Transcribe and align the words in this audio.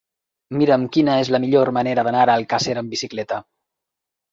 Mira'm 0.61 0.85
quina 0.97 1.17
és 1.25 1.29
la 1.35 1.41
millor 1.43 1.71
manera 1.79 2.07
d'anar 2.09 2.25
a 2.25 2.39
Alcàsser 2.41 2.77
amb 2.85 2.97
bicicleta. 2.99 3.41